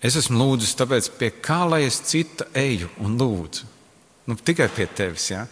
[0.00, 3.68] es esmu lūdzis, tāpēc pie kā lai es cita eju un lūdzu.
[4.24, 5.28] Nu, tikai pie tevis.
[5.34, 5.44] Ja?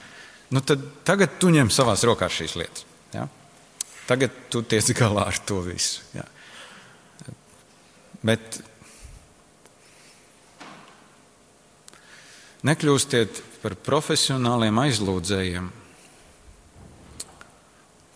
[0.53, 2.87] Nu, tad, tagad tu ņem savās rokās šīs lietas.
[3.13, 3.27] Ja?
[4.09, 6.01] Tagad tu tiec galā ar to visu.
[6.17, 6.25] Ja?
[8.25, 8.63] Bet
[12.67, 15.71] nekļūstiet par profesionāliem aizlūdzējiem,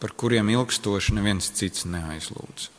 [0.02, 2.70] par kuriem ilgstoši neviens cits neaizlūdz.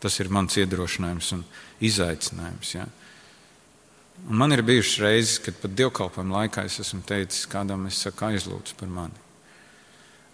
[0.00, 1.42] Tas ir mans iedrošinājums un
[1.84, 2.74] izaicinājums.
[2.76, 2.86] Ja?
[4.28, 8.30] Un man ir bijušas reizes, kad pat dievkalpojumu laikā es esmu teicis kādam, es saku,
[8.30, 9.26] aizlūdz par mani.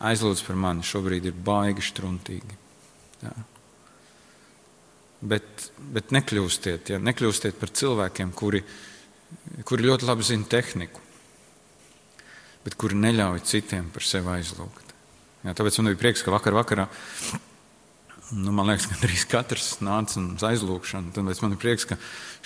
[0.07, 2.59] Aizlūdz par mani, šobrīd ir baigi struntīgi.
[3.23, 3.33] Ja?
[5.27, 7.01] Bet, bet nekļūstiet, ja?
[7.03, 8.63] nekļūstiet par cilvēkiem, kuri,
[9.69, 11.03] kuri ļoti labi zina tehniku,
[12.67, 14.95] bet kuri neļauj citiem par sevi aizlūgt.
[15.47, 15.55] Ja?
[15.55, 16.89] Tāpēc man bija prieks, ka vakar vakarā
[18.35, 21.13] Nu, man liekas, ka drīz katrs nāca uz aizlūgšanu.
[21.15, 21.95] Tad man ir prieks, ka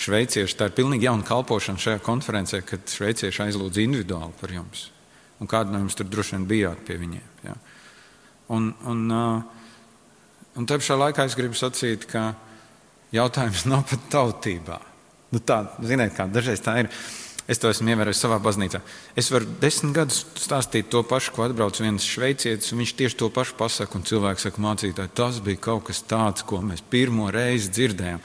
[0.00, 4.90] šveicieši tā ir pilnīgi jauna kalpošana šajā konferencē, kad šveicieši aizlūdz individuāli par jums.
[5.40, 7.30] Un kādu no jums tur droši vien bijāt pie viņiem.
[7.46, 7.56] Ja?
[8.52, 9.06] Un, un,
[10.60, 12.34] un tā pašā laikā es gribu sacīt, ka
[13.16, 14.82] jautājums nav pat tautībā.
[15.30, 16.90] Nu, tā, ziniet, kā dažreiz tā ir.
[17.50, 18.78] Es to esmu ievērojis savā baznīcā.
[19.18, 23.30] Es varu desmit gadus stāstīt to pašu, ko atbrauc viens šveicietis, un viņš tieši to
[23.34, 23.98] pašu pasaka.
[23.98, 28.22] Un cilvēks saka, mācītāji, tas bija kaut kas tāds, ko mēs pirmo reizi dzirdējām.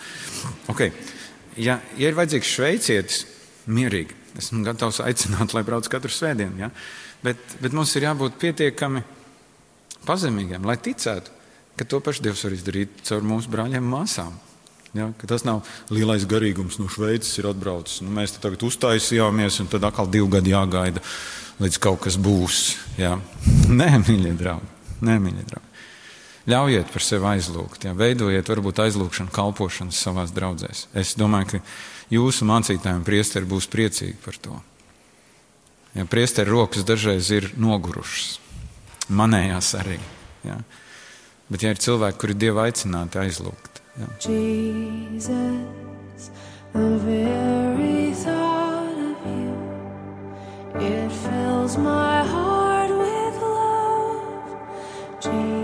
[0.74, 0.94] Okay.
[1.58, 3.26] Ja, ja ir vajadzīgs šveicietis,
[3.65, 6.62] mierīgi, esmu gatavs aicināt, lai brauc katru svētdienu.
[6.62, 6.70] Ja?
[7.26, 9.02] Bet, bet mums ir jābūt pietiekami
[10.06, 11.34] pazemīgiem, lai ticētu,
[11.80, 14.36] ka to pašu Dievs var izdarīt caur mūsu brāļiem un māsām.
[14.95, 17.99] Ja, tas nav lielais garīgums no Šveices, ir atbraucis.
[18.05, 21.03] Nu, mēs tagad uztaisījāmies, un tad atkal divi gadi jāgaida,
[21.60, 22.62] līdz kaut kas būs.
[22.99, 23.17] Ja.
[23.79, 24.71] Nē, mīļie draugi,
[25.03, 25.71] nē, mīļie draugi.
[26.45, 27.95] Ļaujiet par sevi aizlūgt, ja.
[27.97, 30.86] veidojiet varbūt aizlūgšanu, kalpošanas savās draudzēs.
[30.93, 31.62] Es domāju, ka
[32.13, 34.60] jūsu mācītājiem priesteri būs priecīgi par to.
[35.95, 38.36] Ja priesteri rokas dažreiz ir nogurušas,
[39.15, 39.97] manējās arī.
[40.45, 40.60] Ja.
[41.49, 44.08] Bet ja ir cilvēki, kuri Dievu aicināti aizlūgt, Yeah.
[44.19, 45.31] Jesus,
[46.73, 49.55] the very thought of you,
[50.81, 54.58] it fills my heart with love.
[55.21, 55.55] Jesus,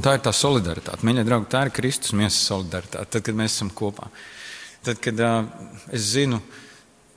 [0.00, 1.04] Un tā ir tā solidaritāte.
[1.04, 3.04] Mīļie draugi, tā ir Kristus miesas solidaritāte.
[3.12, 4.06] Tad, kad mēs esam kopā.
[4.80, 5.42] Tad, kad uh,
[5.92, 6.38] es zinu,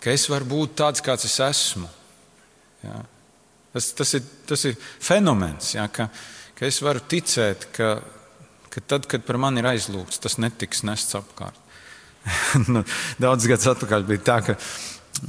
[0.04, 1.88] ka es varu būt tāds, kāds es esmu.
[2.84, 2.98] Jā.
[3.72, 6.10] Tas, tas, ir, tas ir fenomens, jā, ka,
[6.60, 7.94] ka es varu ticēt, ka,
[8.68, 11.56] ka tad, kad par mani ir aizlūgts, tas netiks nests apkārt.
[12.68, 12.84] Nu,
[13.16, 14.60] Daudz gadus atpakaļ bija tā, ka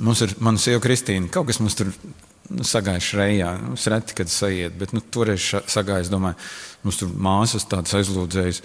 [0.02, 1.30] mums ir mana sieva Kristīna.
[1.30, 1.94] Kaut kas mums tur
[2.50, 3.50] nu, sagājuši reijā.
[3.62, 6.36] Mums reti, kad sajiet, bet nu, toreiz ša- sagājas, domāju,
[6.84, 8.62] mums tur māsas tādas aizlūdzējas.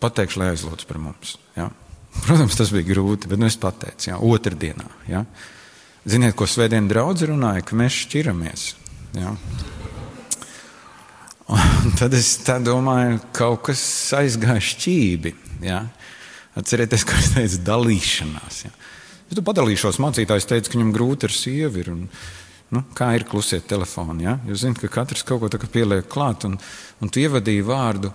[0.00, 1.36] Pateikšu, lai aizlūdz par mums.
[1.56, 1.70] Ja?
[2.24, 4.18] Protams, tas bija grūti, bet nu, es pateicu, ja?
[4.18, 4.86] otrdienā.
[5.10, 5.24] Ja?
[6.08, 8.66] Ziniet, ko svētdien draudz runāja, ka mēs šķiramies.
[9.18, 9.34] Ja?
[11.50, 13.82] Un tad es tā domāju, kaut kas
[14.16, 15.34] aizgāja šķīvi.
[15.66, 15.82] Ja?
[16.58, 18.60] Atcerieties, kā es teicu, dalīšanās.
[18.66, 18.72] Ja?
[19.30, 21.90] Es tu padalīšos, mācītājs teica, ka viņam grūti ar sievi ir.
[21.94, 22.06] Un,
[22.74, 24.26] nu, kā ir klusie telefoni?
[24.26, 24.38] Ja?
[24.48, 26.58] Jūs zināt, ka katrs kaut ko pieliek klāt, un,
[27.00, 28.12] un tu ievadīji vārdu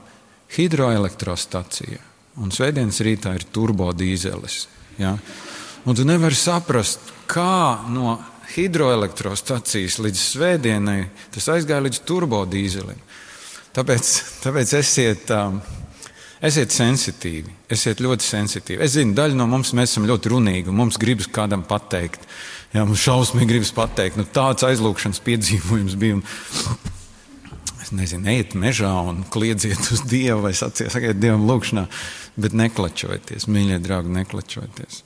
[0.56, 2.00] hidroelektrostacija.
[2.44, 4.68] un svētdienas rītā ir turbodīzelis.
[5.00, 5.16] Ja?
[5.86, 8.18] Un tu nevari saprast, kā no
[8.56, 11.00] hidroelektrostacijas līdz svētdienai
[11.34, 13.00] tas aizgāja līdz turbodīzelim.
[13.76, 14.12] Tāpēc,
[14.44, 15.58] tāpēc esiet, um,
[16.46, 18.84] esiet sensitīvi, esiet ļoti sensitīvi.
[18.86, 22.24] Es zinu, daļa no mums esam ļoti runīgi, un mums gribas kādam pateikt.
[22.74, 26.18] Jā, mums šausmīgi gribas pateikt, nu, tāds aizlūgšanas piedzīvojums bija.
[26.18, 26.24] Un,
[27.86, 31.86] es nezinu, ejiet mežā un kliedziet uz Dievu vai sakiet Dievam lūgšanā,
[32.42, 35.04] bet neklačojieties, mīļie draugi, neklačojieties.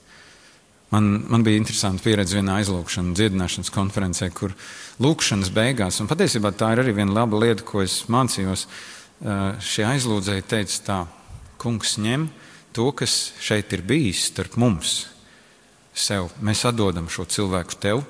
[0.90, 4.56] Man, man bija interesanti pieredze vienā aizlūgšanas, dziedināšanas konferencē, kur
[5.04, 8.66] lūkšanas beigās, un patiesībā tā ir arī viena laba lieta, ko es mācījos.
[9.62, 11.00] Šie aizlūdzēji teica tā,
[11.62, 12.26] kungs ņem
[12.74, 15.04] to, kas šeit ir bijis starp mums,
[16.00, 16.32] sev.
[16.42, 18.06] Mēs atdodam šo cilvēku tev,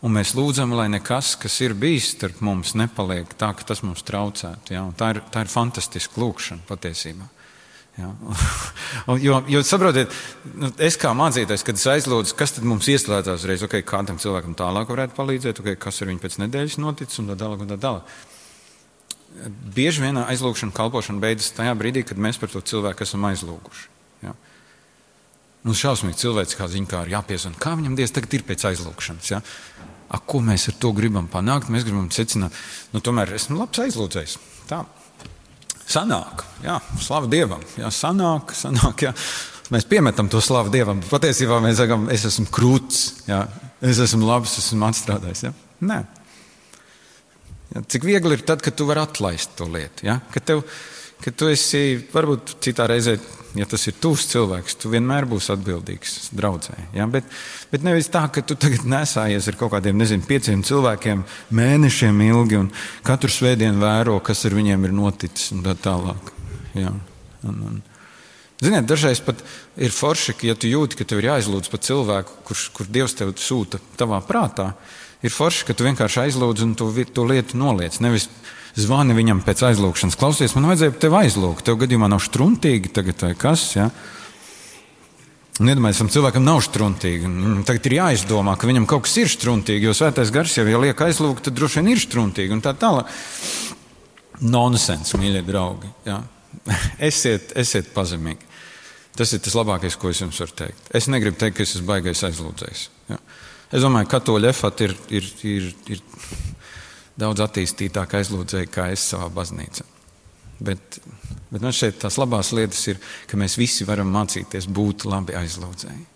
[0.00, 4.00] Un mēs lūdzam, lai nekas, kas ir bijis starp mums, nepaliek tā, ka tas mums
[4.08, 4.72] traucētu.
[4.72, 4.86] Ja?
[4.96, 7.26] Tā, ir, tā ir fantastiska lūkšana patiesībā.
[8.00, 8.08] Ja?
[9.26, 10.14] jo, jo saprotiet,
[10.56, 14.56] nu, es kā mācītājs, kad es aizlūdzu, kas tad mums ieslēdzās uzreiz, okay, kādam cilvēkam
[14.56, 17.66] tālāk varētu palīdzēt, okay, kas ar viņu pēc nedēļas noticis un tā tālāk.
[17.66, 18.16] Un tā tālāk.
[19.76, 23.84] Bieži vien aizlūgšana, kalpošana beidzas tajā brīdī, kad mēs par to cilvēku esam aizlūguši.
[24.24, 24.32] Ja?
[25.66, 29.32] Nu, šausmīgi cilvēks kā ziņā, kā ir jāpiesaka, kā viņam dievs tagad ir pēc aizlūgšanas.
[29.34, 29.42] Ja?
[30.10, 31.68] A, ko mēs ar to gribam panākt?
[31.72, 32.56] Mēs gribam secināt,
[32.94, 34.38] nu, tomēr esmu labs aizlūdzējs.
[34.70, 34.80] Tā
[35.90, 37.62] sanāk, jā, slavu Dievam.
[37.78, 39.14] Jā, sanāk, sanāk, jā.
[39.70, 41.02] Mēs piemetam to slavu Dievam.
[41.10, 43.44] Patiesībā mēs sakām, es esmu krūts, jā,
[43.86, 45.44] es esmu labs, esmu atstrādājis.
[45.48, 45.52] Jā.
[45.90, 46.00] Nē.
[47.70, 50.08] Jā, cik viegli ir tad, kad tu vari atlaist to lietu.
[50.08, 50.18] Ja?
[50.34, 50.64] Kad, tev,
[51.22, 53.16] kad tu esi varbūt citā reizē
[53.58, 56.76] ja tas ir tuvs cilvēks, tu vienmēr būsi atbildīgs draudzē.
[56.94, 57.06] Ja?
[57.10, 57.26] Bet,
[57.72, 61.24] bet nevis tā, ka tu tagad nesājies ar kaut kādiem, nezinu, pieciem cilvēkiem
[61.58, 62.70] mēnešiem ilgi un
[63.06, 66.34] katru svētdienu vēro, kas ar viņiem ir noticis un tā tālāk.
[66.78, 66.94] Ja?
[67.48, 67.80] Un, un,
[68.60, 69.40] Ziniet, dažreiz pat
[69.80, 73.16] ir forši, ka, ja tu jūti, ka tev ir jāizlūdz par cilvēku, kurš kur Dievs
[73.16, 74.74] tev sūta tavā prātā,
[75.24, 77.96] ir forši, ka tu vienkārši aizlūdz un to, to lietu noliec.
[78.04, 78.28] Nevis
[78.76, 80.18] zvani viņam pēc aizlūgšanas.
[80.20, 81.64] Klausies, man vajadzēja tevi aizlūgt.
[81.66, 83.64] Tev gadījumā nav struntīgi tagad vai kas.
[83.78, 83.88] Ja?
[85.60, 87.32] Un iedomājieties, tam cilvēkam nav struntīgi.
[87.68, 91.00] Tagad ir jāizdomā, ka viņam kaut kas ir struntīgi, jo svētais gars jau, ja liek
[91.04, 93.08] aizlūgt, tad droši vien ir struntīgi un tā tālāk.
[94.40, 95.90] Nonsens, mīļie draugi.
[96.08, 96.20] Ja?
[97.10, 98.49] Esiet, esiet pazemīgi.
[99.20, 100.86] Tas ir tas labākais, ko es jums varu teikt.
[100.96, 102.84] Es negribu teikt, ka es esmu baigais aizlūdzējs.
[103.10, 103.18] Ja?
[103.68, 106.00] Es domāju, ka katoļu efat ir, ir, ir, ir
[107.20, 109.84] daudz attīstītāk aizlūdzēji kā es savā baznīcā.
[110.64, 110.96] Bet,
[111.50, 116.06] bet man šeit tās labās lietas ir, ka mēs visi varam mācīties būt labi aizlūdzēji.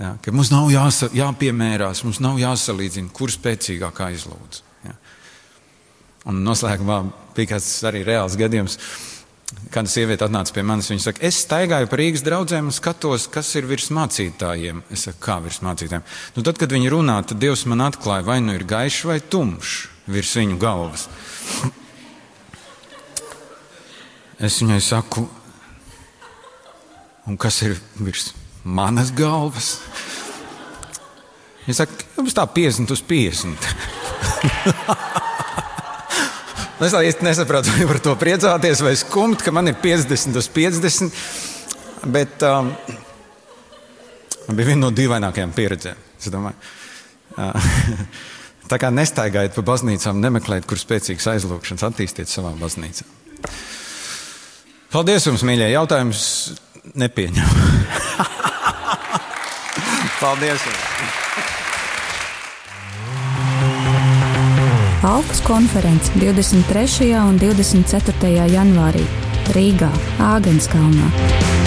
[0.00, 4.62] Ja, ka mums nav jāsa, jāpiemērās, mums nav jāsalīdzina, kurš spēcīgāk aizlūdz.
[4.88, 4.94] Ja.
[6.30, 7.02] Un noslēgumā
[7.36, 8.80] bija kāds arī reāls gadījums.
[9.50, 13.48] Kāda sieviete atnāca pie manis, viņa saka, es staigāju pa Rīgas draugiem un skatos, kas
[13.58, 14.82] ir virs mācītājiem.
[14.94, 16.04] Es saku, kā virs mācītājiem?
[16.36, 19.72] Nu, tad, kad viņi runā, tad Dievs man atklāja, vai nu ir gaišs vai tumšs
[20.10, 21.08] virs viņu galvas.
[24.38, 25.26] Es viņai saku,
[27.26, 28.30] un kas ir virs
[28.62, 29.80] manas galvas?
[31.66, 33.66] Viņa saka, jums tā 50 uz 50.
[36.86, 41.22] es īsti nesaprotu, vai par to priecāties vai skumt, ka man ir 50 uz 50.
[42.10, 42.72] Bet um,
[44.48, 45.98] bija viena no dīvainākajām pieredzēm.
[46.40, 47.70] Uh,
[48.70, 53.02] Tā kā nestaigājiet pa baznīcām, nemeklējiet, kur spēcīgas aizlūgšanas attīstiet savā baznīcā.
[54.94, 55.72] Paldies jums, mīļie!
[55.72, 56.22] Jautājums
[56.98, 57.50] nepieņem.
[60.22, 60.70] Paldies!
[60.70, 61.29] Jums.
[65.02, 67.16] Alpas konferences 23.
[67.24, 68.44] un 24.
[68.52, 69.06] janvārī
[69.56, 69.88] Rīgā,
[70.20, 71.59] Āgenskalnā.